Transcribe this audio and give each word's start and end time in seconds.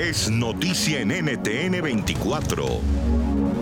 es 0.00 0.30
noticia 0.30 1.00
en 1.00 1.08
NTN 1.08 1.82
24. 1.82 2.64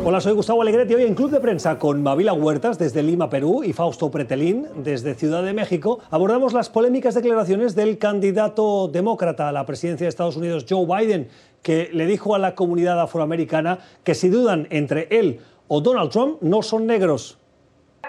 Hola, 0.05 0.21
soy 0.21 0.35
Gustavo 0.35 0.63
Alegretti. 0.63 0.95
Hoy 0.95 1.03
en 1.03 1.17
Club 1.17 1.33
de 1.33 1.41
Prensa 1.41 1.81
con 1.81 2.01
Mavila 2.01 2.33
Huertas 2.33 2.79
desde 2.79 3.03
Lima, 3.03 3.29
Perú, 3.29 3.65
y 3.65 3.73
Fausto 3.73 4.09
Pretelín 4.09 4.69
desde 4.77 5.17
Ciudad 5.17 5.43
de 5.43 5.53
México 5.53 5.99
abordamos 6.13 6.53
las 6.53 6.71
polémicas 6.71 7.17
declaraciones 7.17 7.75
del 7.75 7.99
candidato 7.99 8.87
demócrata 8.87 9.49
a 9.49 9.53
la 9.53 9.67
presidencia 9.67 10.05
de 10.05 10.11
Estados 10.11 10.37
Unidos, 10.37 10.65
Joe 10.69 10.87
Biden, 10.87 11.29
que 11.61 11.91
le 11.93 12.07
dijo 12.07 12.37
a 12.37 12.39
la 12.39 12.55
comunidad 12.55 13.01
afroamericana 13.01 13.81
que 14.05 14.15
si 14.15 14.29
dudan 14.29 14.69
entre 14.71 15.09
él 15.11 15.41
o 15.67 15.81
Donald 15.81 16.13
Trump, 16.13 16.41
no 16.41 16.63
son 16.63 16.87
negros. 16.87 17.37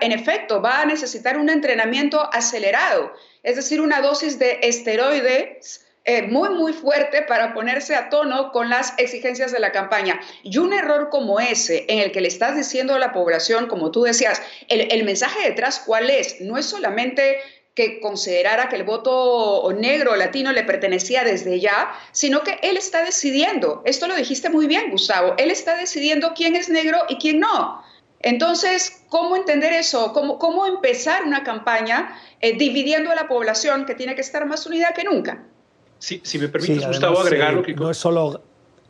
En 0.01 0.11
efecto, 0.11 0.61
va 0.61 0.81
a 0.81 0.85
necesitar 0.85 1.35
un 1.39 1.49
entrenamiento 1.49 2.21
acelerado, 2.31 3.11
es 3.41 3.55
decir, 3.55 3.81
una 3.81 4.01
dosis 4.01 4.37
de 4.37 4.59
esteroides 4.61 5.88
eh, 6.05 6.23
muy, 6.23 6.49
muy 6.49 6.73
fuerte 6.73 7.21
para 7.23 7.53
ponerse 7.53 7.95
a 7.95 8.09
tono 8.09 8.51
con 8.51 8.69
las 8.69 8.93
exigencias 8.97 9.51
de 9.51 9.59
la 9.59 9.71
campaña. 9.71 10.19
Y 10.43 10.57
un 10.57 10.73
error 10.73 11.09
como 11.09 11.39
ese, 11.39 11.85
en 11.87 11.99
el 11.99 12.11
que 12.11 12.21
le 12.21 12.27
estás 12.27 12.55
diciendo 12.55 12.95
a 12.95 12.99
la 12.99 13.13
población, 13.13 13.67
como 13.67 13.91
tú 13.91 14.03
decías, 14.03 14.41
el, 14.67 14.91
el 14.91 15.03
mensaje 15.03 15.47
detrás, 15.47 15.83
¿cuál 15.85 16.09
es? 16.09 16.41
No 16.41 16.57
es 16.57 16.65
solamente 16.65 17.37
que 17.75 18.01
considerara 18.01 18.67
que 18.67 18.75
el 18.75 18.83
voto 18.83 19.71
negro 19.77 20.11
o 20.11 20.15
latino 20.15 20.51
le 20.51 20.63
pertenecía 20.63 21.23
desde 21.23 21.61
ya, 21.61 21.93
sino 22.11 22.43
que 22.43 22.59
él 22.61 22.75
está 22.75 23.05
decidiendo, 23.05 23.81
esto 23.85 24.05
lo 24.07 24.15
dijiste 24.15 24.49
muy 24.49 24.67
bien, 24.67 24.91
Gustavo, 24.91 25.35
él 25.37 25.49
está 25.49 25.77
decidiendo 25.77 26.33
quién 26.33 26.57
es 26.57 26.67
negro 26.67 26.99
y 27.07 27.15
quién 27.17 27.39
no. 27.39 27.81
Entonces, 28.19 29.03
¿cómo 29.07 29.37
entender 29.37 29.71
eso? 29.71 30.11
¿Cómo, 30.11 30.39
cómo 30.39 30.65
empezar 30.65 31.23
una 31.23 31.45
campaña 31.45 32.19
eh, 32.41 32.57
dividiendo 32.57 33.11
a 33.11 33.15
la 33.15 33.29
población 33.29 33.85
que 33.85 33.95
tiene 33.95 34.13
que 34.13 34.21
estar 34.21 34.45
más 34.45 34.65
unida 34.65 34.91
que 34.93 35.05
nunca? 35.05 35.45
Sí, 35.99 36.21
si 36.23 36.39
me 36.39 36.47
permites, 36.47 36.87
Gustavo, 36.87 37.19
agregarlo. 37.19 37.61
que... 37.61 37.73
No 37.73 37.91
es 37.91 37.97
solo 37.97 38.41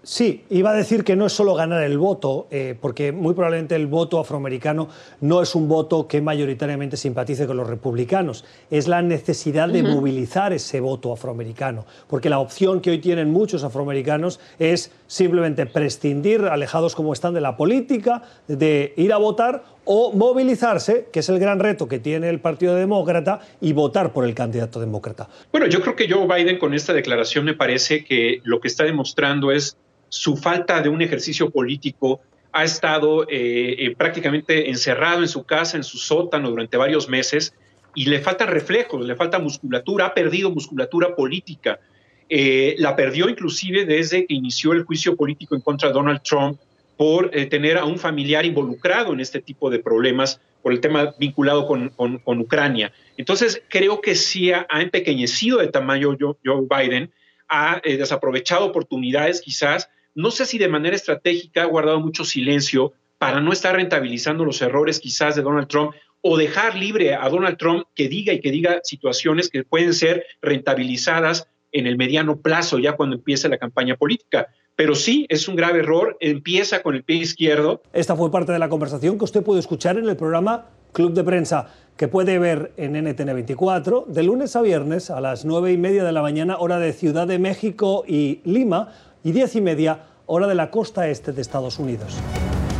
Sí, 0.01 0.45
iba 0.49 0.71
a 0.71 0.73
decir 0.73 1.03
que 1.03 1.15
no 1.15 1.25
es 1.25 1.33
solo 1.33 1.55
ganar 1.55 1.83
el 1.83 1.97
voto, 1.97 2.47
eh, 2.51 2.75
porque 2.79 3.11
muy 3.11 3.33
probablemente 3.33 3.75
el 3.75 3.87
voto 3.87 4.19
afroamericano 4.19 4.87
no 5.19 5.41
es 5.41 5.55
un 5.55 5.67
voto 5.67 6.07
que 6.07 6.21
mayoritariamente 6.21 6.95
simpatice 6.95 7.45
con 7.45 7.57
los 7.57 7.67
republicanos, 7.67 8.45
es 8.71 8.87
la 8.87 9.01
necesidad 9.01 9.67
de 9.67 9.83
movilizar 9.83 10.53
ese 10.53 10.79
voto 10.79 11.11
afroamericano, 11.11 11.85
porque 12.07 12.29
la 12.29 12.39
opción 12.39 12.79
que 12.79 12.91
hoy 12.91 12.99
tienen 12.99 13.31
muchos 13.31 13.63
afroamericanos 13.63 14.39
es 14.57 14.91
simplemente 15.07 15.65
prescindir, 15.65 16.45
alejados 16.45 16.95
como 16.95 17.11
están 17.11 17.33
de 17.33 17.41
la 17.41 17.57
política, 17.57 18.23
de 18.47 18.93
ir 18.95 19.11
a 19.11 19.17
votar 19.17 19.63
o 19.83 20.13
movilizarse, 20.13 21.07
que 21.11 21.19
es 21.19 21.29
el 21.29 21.39
gran 21.39 21.59
reto 21.59 21.87
que 21.87 21.99
tiene 21.99 22.29
el 22.29 22.39
Partido 22.39 22.75
Demócrata, 22.75 23.39
y 23.59 23.73
votar 23.73 24.13
por 24.13 24.23
el 24.23 24.35
candidato 24.35 24.79
demócrata. 24.79 25.27
Bueno, 25.51 25.67
yo 25.67 25.81
creo 25.81 25.95
que 25.95 26.07
Joe 26.07 26.27
Biden 26.27 26.59
con 26.59 26.73
esta 26.73 26.93
declaración 26.93 27.43
me 27.43 27.55
parece 27.55 28.05
que 28.05 28.39
lo 28.43 28.59
que 28.59 28.67
está 28.67 28.83
demostrando 28.83 29.51
es 29.51 29.77
su 30.09 30.35
falta 30.35 30.81
de 30.81 30.89
un 30.89 31.01
ejercicio 31.01 31.49
político, 31.49 32.21
ha 32.51 32.63
estado 32.63 33.23
eh, 33.23 33.75
eh, 33.77 33.95
prácticamente 33.95 34.69
encerrado 34.69 35.21
en 35.21 35.27
su 35.27 35.43
casa, 35.43 35.77
en 35.77 35.83
su 35.83 35.97
sótano 35.97 36.49
durante 36.49 36.77
varios 36.77 37.07
meses, 37.07 37.53
y 37.95 38.05
le 38.05 38.19
faltan 38.19 38.49
reflejos, 38.49 39.05
le 39.05 39.15
falta 39.15 39.39
musculatura, 39.39 40.07
ha 40.07 40.13
perdido 40.13 40.49
musculatura 40.51 41.15
política. 41.15 41.79
Eh, 42.27 42.75
la 42.77 42.95
perdió 42.95 43.27
inclusive 43.27 43.85
desde 43.85 44.25
que 44.25 44.35
inició 44.35 44.73
el 44.73 44.83
juicio 44.83 45.15
político 45.15 45.55
en 45.55 45.61
contra 45.61 45.89
de 45.89 45.95
Donald 45.95 46.21
Trump 46.21 46.59
por 46.95 47.29
tener 47.29 47.77
a 47.77 47.85
un 47.85 47.97
familiar 47.97 48.45
involucrado 48.45 49.13
en 49.13 49.21
este 49.21 49.39
tipo 49.39 49.69
de 49.69 49.79
problemas, 49.79 50.41
por 50.61 50.73
el 50.73 50.81
tema 50.81 51.15
vinculado 51.17 51.65
con, 51.65 51.89
con, 51.89 52.39
Ucrania. 52.39 52.91
Entonces, 53.15 53.63
creo 53.69 54.01
que 54.01 54.15
sí 54.15 54.51
ha, 54.51 54.67
empequeñecido 54.69 55.59
de 55.59 55.69
tamaño 55.69 56.17
Joe, 56.19 56.35
Joe 56.43 56.67
Biden, 56.69 57.09
ha 57.47 57.81
desaprovechado 57.85 58.65
oportunidades 58.65 59.39
quizás 59.39 59.89
no 60.15 60.31
sé 60.31 60.45
si 60.45 60.57
de 60.57 60.67
manera 60.67 60.95
estratégica 60.95 61.63
ha 61.63 61.65
guardado 61.65 61.99
mucho 61.99 62.25
silencio 62.25 62.93
para 63.17 63.41
no 63.41 63.51
estar 63.51 63.75
rentabilizando 63.75 64.45
los 64.45 64.61
errores 64.61 64.99
quizás 64.99 65.35
de 65.35 65.41
Donald 65.41 65.67
Trump 65.67 65.91
o 66.21 66.37
dejar 66.37 66.75
libre 66.75 67.15
a 67.15 67.29
Donald 67.29 67.57
Trump 67.57 67.85
que 67.95 68.09
diga 68.09 68.33
y 68.33 68.41
que 68.41 68.51
diga 68.51 68.79
situaciones 68.83 69.49
que 69.49 69.63
pueden 69.63 69.93
ser 69.93 70.25
rentabilizadas 70.41 71.47
en 71.71 71.87
el 71.87 71.97
mediano 71.97 72.37
plazo, 72.37 72.79
ya 72.79 72.93
cuando 72.93 73.15
empiece 73.17 73.47
la 73.47 73.57
campaña 73.57 73.95
política. 73.95 74.47
Pero 74.75 74.95
sí, 74.95 75.25
es 75.29 75.47
un 75.47 75.55
grave 75.55 75.79
error, 75.79 76.17
empieza 76.19 76.81
con 76.81 76.95
el 76.95 77.03
pie 77.03 77.17
izquierdo. 77.17 77.81
Esta 77.93 78.15
fue 78.15 78.31
parte 78.31 78.51
de 78.51 78.59
la 78.59 78.69
conversación 78.69 79.17
que 79.17 79.25
usted 79.25 79.43
puede 79.43 79.59
escuchar 79.59 79.97
en 79.97 80.07
el 80.07 80.15
programa 80.15 80.67
Club 80.93 81.13
de 81.13 81.23
Prensa, 81.23 81.67
que 81.97 82.07
puede 82.07 82.39
ver 82.39 82.71
en 82.77 82.93
NTN 82.93 83.33
24, 83.33 84.05
de 84.07 84.23
lunes 84.23 84.55
a 84.55 84.61
viernes 84.61 85.09
a 85.09 85.19
las 85.19 85.45
nueve 85.45 85.71
y 85.73 85.77
media 85.77 86.03
de 86.03 86.11
la 86.11 86.21
mañana, 86.21 86.57
hora 86.57 86.79
de 86.79 86.93
Ciudad 86.93 87.27
de 87.27 87.39
México 87.39 88.05
y 88.07 88.39
Lima, 88.45 88.93
y 89.23 89.31
diez 89.31 89.55
y 89.55 89.61
media, 89.61 90.07
hora 90.25 90.47
de 90.47 90.55
la 90.55 90.71
costa 90.71 91.07
este 91.07 91.31
de 91.31 91.41
Estados 91.41 91.79
Unidos. 91.79 92.15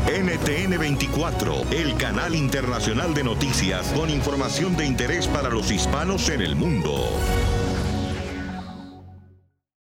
NTN 0.08 0.80
24, 0.80 1.54
el 1.72 1.96
canal 1.98 2.34
internacional 2.34 3.14
de 3.14 3.24
noticias 3.24 3.88
con 3.96 4.10
información 4.10 4.76
de 4.76 4.86
interés 4.86 5.28
para 5.28 5.50
los 5.50 5.72
hispanos 5.72 6.30
en 6.30 6.42
el 6.42 6.56
mundo. 6.56 6.96